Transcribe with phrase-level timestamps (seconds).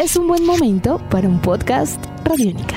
[0.00, 2.76] es un buen momento para un podcast Radiónica.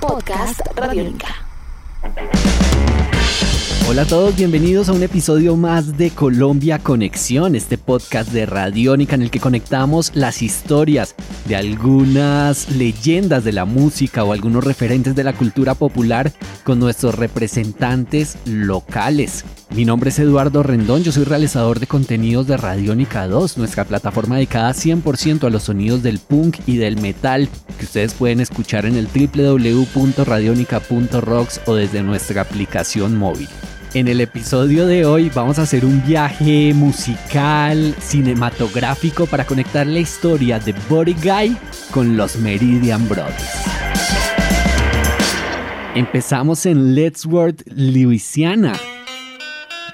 [0.00, 1.26] Podcast Radiónica.
[3.88, 9.16] Hola a todos, bienvenidos a un episodio más de Colombia Conexión, este podcast de Radiónica
[9.16, 15.16] en el que conectamos las historias de algunas leyendas de la música o algunos referentes
[15.16, 19.44] de la cultura popular con nuestros representantes locales.
[19.74, 24.34] Mi nombre es Eduardo Rendón, yo soy realizador de contenidos de Radiónica 2, nuestra plataforma
[24.34, 27.48] dedicada 100% a los sonidos del punk y del metal
[27.78, 33.46] que ustedes pueden escuchar en el www.radionica.rocks o desde nuestra aplicación móvil.
[33.94, 40.00] En el episodio de hoy vamos a hacer un viaje musical, cinematográfico para conectar la
[40.00, 41.56] historia de Body Guy
[41.92, 43.44] con los Meridian Brothers.
[45.94, 48.72] Empezamos en Lettsworth, Louisiana,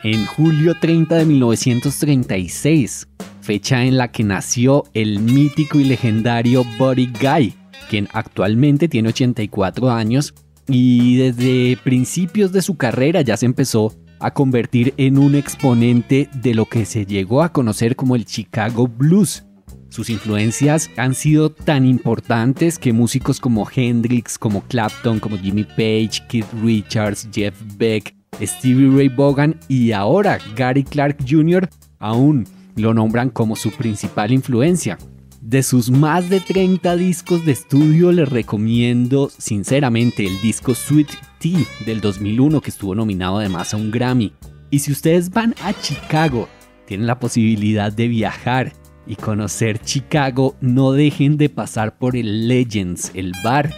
[0.03, 3.09] en julio 30 de 1936,
[3.41, 7.55] fecha en la que nació el mítico y legendario Body Guy,
[7.89, 10.35] quien actualmente tiene 84 años
[10.69, 16.55] y desde principios de su carrera ya se empezó a convertir en un exponente de
[16.55, 19.45] lo que se llegó a conocer como el Chicago Blues.
[19.89, 26.23] Sus influencias han sido tan importantes que músicos como Hendrix, como Clapton, como Jimmy Page,
[26.29, 31.69] Keith Richards, Jeff Beck, Stevie Ray Vaughan y ahora Gary Clark Jr.
[31.99, 34.99] aún lo nombran como su principal influencia.
[35.41, 41.65] De sus más de 30 discos de estudio les recomiendo sinceramente el disco Sweet Tea
[41.87, 44.33] del 2001 que estuvo nominado además a un Grammy.
[44.71, 46.49] Y si ustedes van a Chicago,
[46.87, 48.73] tienen la posibilidad de viajar
[49.07, 53.73] y conocer Chicago, no dejen de pasar por el Legends, el bar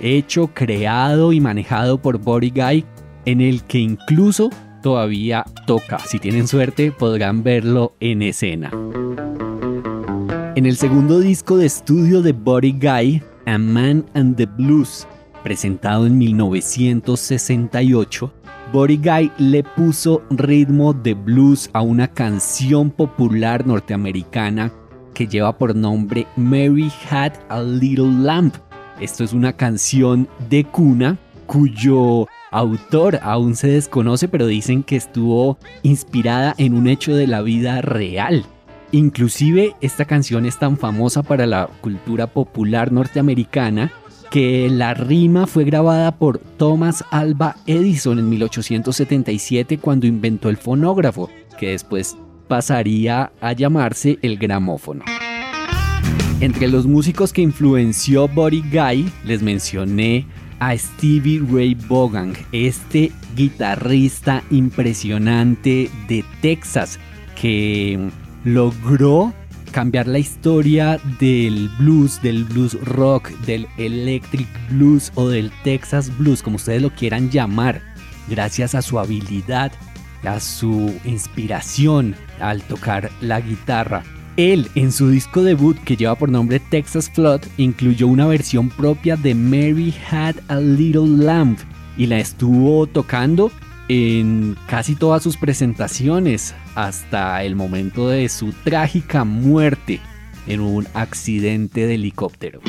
[0.00, 2.84] hecho, creado y manejado por Body Guy,
[3.24, 4.50] en el que incluso
[4.82, 5.98] todavía toca.
[5.98, 8.70] Si tienen suerte podrán verlo en escena.
[10.56, 15.06] En el segundo disco de estudio de Body Guy, A Man and the Blues,
[15.42, 18.32] presentado en 1968,
[18.72, 24.72] Body Guy le puso ritmo de blues a una canción popular norteamericana
[25.12, 28.54] que lleva por nombre Mary Had a Little Lamp.
[29.00, 35.58] Esto es una canción de cuna cuyo autor aún se desconoce, pero dicen que estuvo
[35.82, 38.44] inspirada en un hecho de la vida real.
[38.92, 43.92] Inclusive esta canción es tan famosa para la cultura popular norteamericana
[44.30, 51.28] que la rima fue grabada por Thomas Alba Edison en 1877 cuando inventó el fonógrafo,
[51.58, 52.16] que después
[52.46, 55.04] pasaría a llamarse el gramófono.
[56.40, 60.26] Entre los músicos que influenció Body Guy, les mencioné
[60.64, 66.98] a Stevie Ray Vaughan, este guitarrista impresionante de Texas
[67.38, 68.08] que
[68.44, 69.34] logró
[69.72, 76.42] cambiar la historia del blues, del blues rock, del electric blues o del Texas blues,
[76.42, 77.82] como ustedes lo quieran llamar,
[78.28, 79.70] gracias a su habilidad,
[80.22, 84.02] a su inspiración al tocar la guitarra.
[84.36, 89.14] Él, en su disco debut que lleva por nombre Texas Flood, incluyó una versión propia
[89.16, 91.56] de Mary Had a Little Lamb
[91.96, 93.52] y la estuvo tocando
[93.88, 100.00] en casi todas sus presentaciones hasta el momento de su trágica muerte
[100.48, 102.60] en un accidente de helicóptero.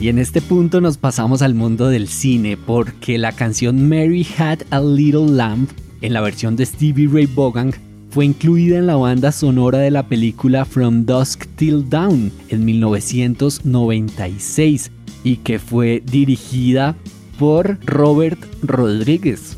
[0.00, 4.60] Y en este punto nos pasamos al mundo del cine porque la canción Mary Had
[4.70, 5.68] a Little Lamb
[6.00, 7.72] en la versión de Stevie Ray Vaughan
[8.12, 14.90] fue incluida en la banda sonora de la película From Dusk Till Dawn en 1996
[15.24, 16.94] y que fue dirigida
[17.38, 19.56] por Robert Rodríguez.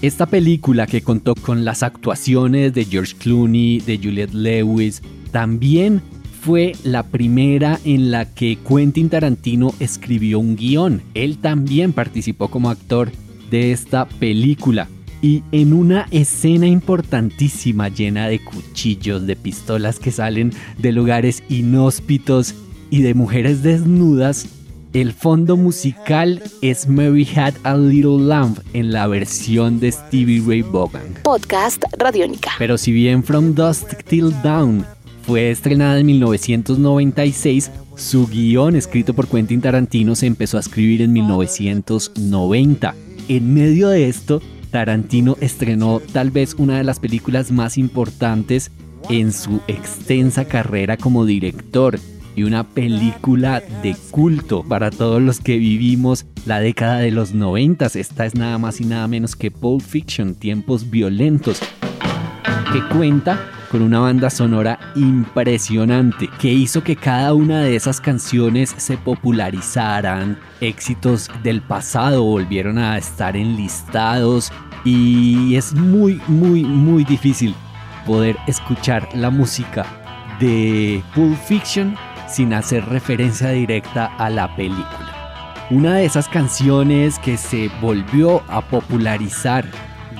[0.00, 6.00] Esta película que contó con las actuaciones de George Clooney, de Juliette Lewis, también
[6.40, 11.02] fue la primera en la que Quentin Tarantino escribió un guion.
[11.12, 13.10] Él también participó como actor
[13.50, 14.88] de esta película.
[15.22, 22.54] Y en una escena importantísima llena de cuchillos, de pistolas que salen de lugares inhóspitos
[22.90, 24.48] y de mujeres desnudas,
[24.92, 30.62] el fondo musical es Mary Had a Little Lamb en la versión de Stevie Ray
[30.62, 31.14] Vaughan.
[31.22, 32.50] Podcast Radiónica.
[32.58, 34.84] Pero si bien From Dusk Till Dawn
[35.22, 41.12] fue estrenada en 1996, su guion escrito por Quentin Tarantino se empezó a escribir en
[41.12, 42.94] 1990.
[43.28, 48.70] En medio de esto, Tarantino estrenó tal vez una de las películas más importantes
[49.08, 51.98] en su extensa carrera como director
[52.36, 57.96] y una película de culto para todos los que vivimos la década de los noventas.
[57.96, 61.60] Esta es nada más y nada menos que Pulp Fiction, tiempos violentos,
[62.72, 63.38] que cuenta
[63.70, 70.38] con una banda sonora impresionante que hizo que cada una de esas canciones se popularizaran,
[70.60, 74.52] éxitos del pasado volvieron a estar enlistados
[74.84, 77.54] y es muy muy muy difícil
[78.06, 79.86] poder escuchar la música
[80.40, 81.96] de Pulp Fiction
[82.28, 85.66] sin hacer referencia directa a la película.
[85.70, 89.64] Una de esas canciones que se volvió a popularizar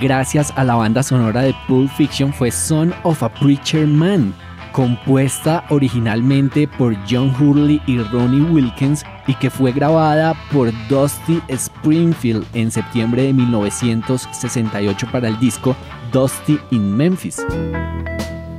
[0.00, 4.35] gracias a la banda sonora de Pulp Fiction fue Son of a Preacher Man,
[4.73, 12.47] compuesta originalmente por John Hurley y Ronnie Wilkins y que fue grabada por Dusty Springfield
[12.55, 15.76] en septiembre de 1968 para el disco
[16.12, 17.44] Dusty in Memphis.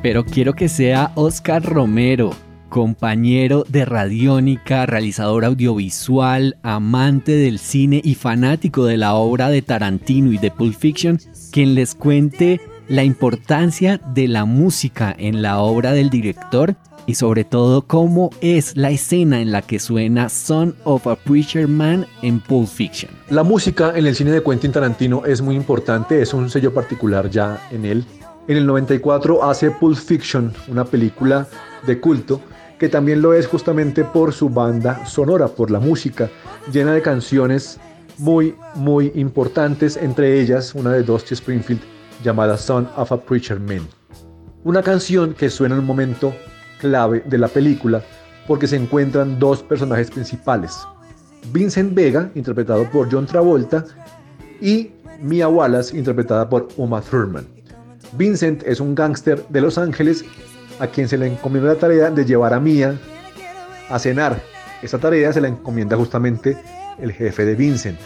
[0.04, 2.32] Pero quiero que sea Oscar Romero,
[2.72, 10.32] compañero de Radiónica, realizador audiovisual, amante del cine y fanático de la obra de Tarantino
[10.32, 11.20] y de Pulp Fiction,
[11.52, 17.44] quien les cuente la importancia de la música en la obra del director y sobre
[17.44, 22.40] todo cómo es la escena en la que suena Son of a Preacher Man en
[22.40, 23.12] Pulp Fiction.
[23.30, 27.30] La música en el cine de Quentin Tarantino es muy importante, es un sello particular
[27.30, 28.06] ya en él.
[28.48, 31.50] En el 94 hace Pulp Fiction, una película
[31.86, 32.40] de culto
[32.82, 36.32] que también lo es justamente por su banda sonora, por la música,
[36.72, 37.80] llena de canciones
[38.18, 41.80] muy, muy importantes, entre ellas una de Dusty Springfield
[42.24, 43.88] llamada Son of a Preacher Man.
[44.64, 46.34] Una canción que suena en un momento
[46.80, 48.02] clave de la película
[48.48, 50.80] porque se encuentran dos personajes principales.
[51.54, 53.86] Vincent Vega, interpretado por John Travolta,
[54.60, 54.90] y
[55.22, 57.46] Mia Wallace, interpretada por Uma Thurman.
[58.14, 60.26] Vincent es un gángster de Los Ángeles
[60.82, 62.98] a quien se le encomienda la tarea de llevar a Mia
[63.88, 64.42] a cenar.
[64.82, 66.58] Esta tarea se la encomienda justamente
[67.00, 68.00] el jefe de Vincent.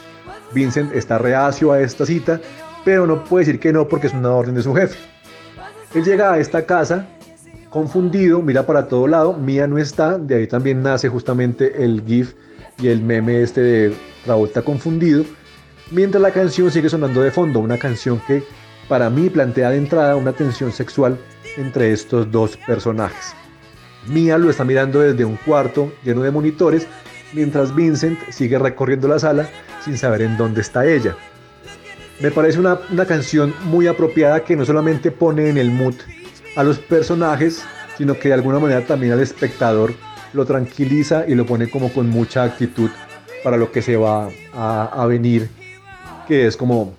[0.54, 2.42] Vincent está reacio a esta cita,
[2.84, 4.98] pero no puede decir que no porque es una orden de su jefe.
[5.94, 7.08] Él llega a esta casa
[7.70, 12.34] confundido, mira para todo lado, Mia no está, de ahí también nace justamente el GIF
[12.78, 13.96] y el meme este de
[14.26, 15.24] Travolta confundido,
[15.92, 18.44] mientras la canción sigue sonando de fondo, una canción que
[18.90, 21.18] para mí plantea de entrada una tensión sexual
[21.58, 23.34] entre estos dos personajes.
[24.08, 26.88] Mia lo está mirando desde un cuarto lleno de monitores,
[27.34, 29.50] mientras Vincent sigue recorriendo la sala
[29.84, 31.16] sin saber en dónde está ella.
[32.20, 35.96] Me parece una, canción muy apropiada que no solamente pone en el mood
[36.56, 37.64] a los personajes,
[37.98, 39.94] sino que de alguna manera también al espectador
[40.34, 42.90] lo tranquiliza y lo pone como con mucha actitud
[43.44, 45.50] para lo que se va a, venir,
[46.28, 46.96] que es como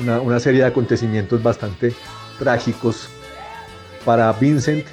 [0.00, 1.92] una, una serie de acontecimientos bastante
[2.38, 3.08] trágicos
[4.04, 4.84] para Vincent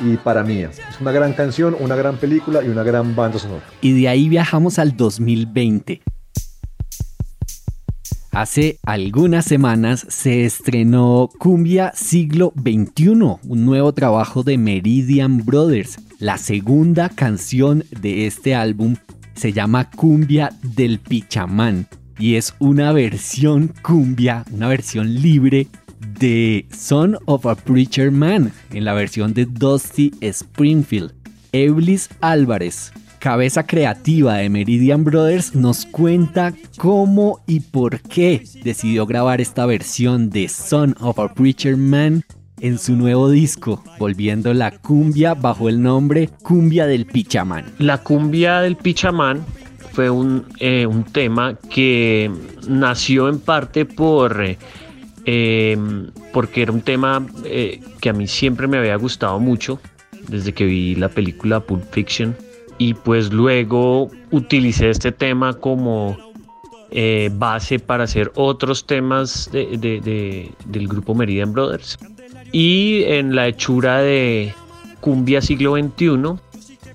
[0.00, 0.70] y para Mía.
[0.88, 3.64] Es una gran canción, una gran película y una gran banda sonora.
[3.80, 6.02] Y de ahí viajamos al 2020.
[8.32, 15.98] Hace algunas semanas se estrenó Cumbia Siglo XXI, un nuevo trabajo de Meridian Brothers.
[16.18, 18.96] La segunda canción de este álbum
[19.34, 21.86] se llama Cumbia del Pichamán
[22.18, 25.68] y es una versión cumbia, una versión libre
[26.18, 31.12] de Son of a Preacher Man en la versión de Dusty Springfield.
[31.52, 39.40] Eblis Álvarez, cabeza creativa de Meridian Brothers, nos cuenta cómo y por qué decidió grabar
[39.40, 42.24] esta versión de Son of a Preacher Man
[42.60, 47.66] en su nuevo disco, volviendo la cumbia bajo el nombre Cumbia del Pichamán.
[47.78, 49.44] La cumbia del Pichamán
[49.92, 52.30] fue un, eh, tema que
[52.68, 54.42] nació en parte por...
[54.42, 54.58] Eh,
[55.26, 59.80] Em, porque era un tema eh, que a mí siempre me había gustado mucho
[60.28, 62.36] desde que vi la película Pulp Fiction.
[62.76, 66.16] Y pues luego utilicé este tema como
[66.90, 71.98] eh, base para hacer otros temas del grupo Meridian Brothers.
[72.52, 74.54] Y en la hechura de
[75.00, 76.38] Cumbia siglo XXI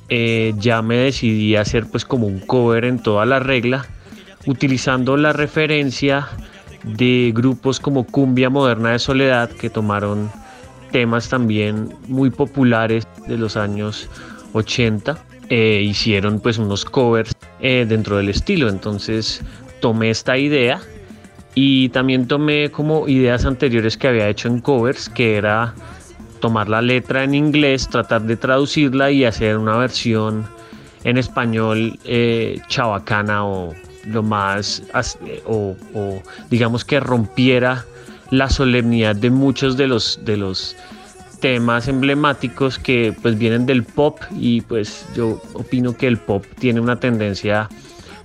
[0.09, 3.85] eh, ya me decidí a hacer pues como un cover en toda la regla
[4.45, 6.27] utilizando la referencia
[6.83, 10.31] de grupos como Cumbia Moderna de Soledad que tomaron
[10.91, 14.09] temas también muy populares de los años
[14.53, 15.17] 80
[15.49, 18.69] e hicieron pues unos covers eh, dentro del estilo.
[18.69, 19.41] Entonces
[19.81, 20.81] tomé esta idea
[21.55, 25.73] y también tomé como ideas anteriores que había hecho en covers que era
[26.39, 30.45] tomar la letra en inglés tratar de traducirla y hacer una versión
[31.03, 33.73] en español eh, chabacana o
[34.05, 34.83] lo más,
[35.45, 35.75] o,
[36.49, 37.85] digamos que rompiera
[38.31, 40.75] la solemnidad de muchos de los, de los
[41.39, 44.19] temas emblemáticos que pues vienen del pop.
[44.37, 47.69] Y pues yo opino que el pop tiene una tendencia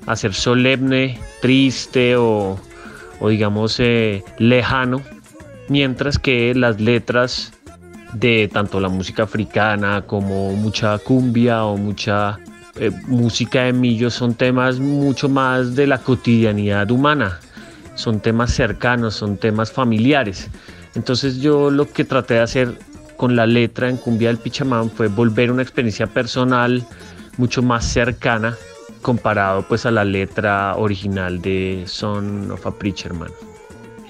[0.06, 2.58] a ser solemne, triste o,
[3.20, 5.00] digamos eh, lejano,
[5.68, 7.52] mientras que las letras
[8.12, 12.38] de tanto la música africana como mucha cumbia o mucha
[12.76, 17.40] eh, música de millos son temas mucho más de la cotidianidad humana,
[17.94, 20.50] son temas cercanos, son temas familiares.
[20.94, 22.78] Entonces yo lo que traté de hacer
[23.16, 26.84] con la letra en Cumbia del Pichamán fue volver una experiencia personal
[27.36, 28.56] mucho más cercana
[29.02, 33.12] comparado pues a la letra original de Son of a Preacher.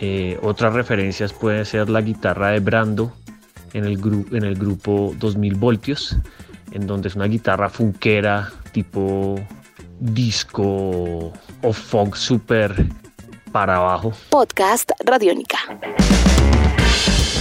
[0.00, 3.12] Eh, otras referencias puede ser la guitarra de Brando
[3.72, 3.98] en el,
[4.32, 6.16] en el grupo 2000 voltios,
[6.74, 9.36] en donde es una guitarra funkera tipo
[10.00, 12.86] disco o funk super
[13.52, 14.12] para abajo.
[14.30, 15.58] Podcast Radiónica.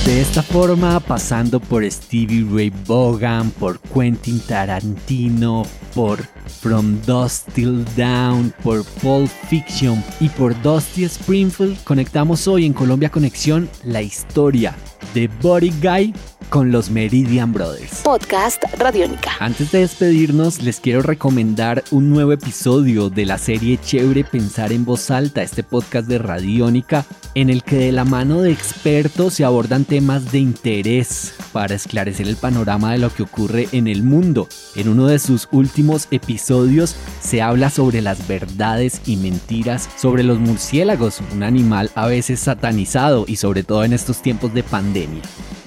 [0.06, 5.64] De esta forma, pasando por Stevie Ray Vaughan, por Quentin Tarantino,
[5.96, 6.22] por
[6.62, 13.10] From Dust Till Down, por Pulp Fiction y por Dusty Springfield, conectamos hoy en Colombia
[13.10, 14.76] Conexión la historia
[15.14, 16.14] de Body Guy
[16.54, 18.02] con los Meridian Brothers.
[18.04, 19.32] Podcast Radiónica.
[19.40, 24.86] Antes de despedirnos, les quiero recomendar un nuevo episodio de la serie Chévere Pensar en
[24.86, 29.46] Voz Alta, este podcast de Radiónica, en el que de la mano de expertos se
[29.46, 34.48] abordan temas de interés para esclarecer el panorama de lo que ocurre en el mundo.
[34.76, 40.38] En uno de sus últimos episodios se habla sobre las verdades y mentiras sobre los
[40.38, 45.24] murciélagos, un animal a veces satanizado y sobre todo en estos tiempos de pandemia.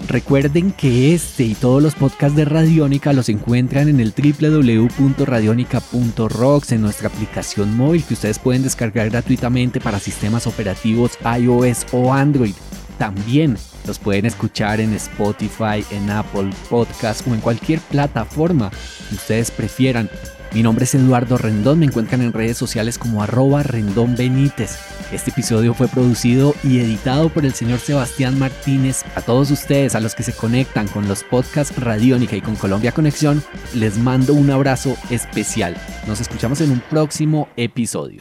[0.08, 6.80] Recuerden que este y todos los podcasts de Radiónica los encuentran en el www.radionica.rocks en
[6.80, 12.54] nuestra aplicación móvil que ustedes pueden descargar gratuitamente para sistemas operativos iOS o Android.
[12.98, 18.70] También los pueden escuchar en Spotify, en Apple Podcast o en cualquier plataforma
[19.08, 20.08] que ustedes prefieran.
[20.52, 24.78] Mi nombre es Eduardo Rendón, me encuentran en redes sociales como arroba Rendón Benítez.
[25.12, 29.04] Este episodio fue producido y editado por el señor Sebastián Martínez.
[29.14, 32.92] A todos ustedes, a los que se conectan con los podcasts Radiónica y con Colombia
[32.92, 33.42] Conexión,
[33.74, 35.76] les mando un abrazo especial.
[36.06, 38.20] Nos escuchamos en un próximo episodio.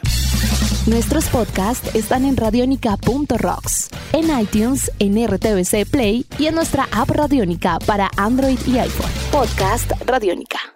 [0.86, 7.80] Nuestros podcasts están en radionica.rocks, en iTunes, en RTVC Play y en nuestra app Radiónica
[7.80, 9.10] para Android y iPhone.
[9.32, 10.75] Podcast Radiónica.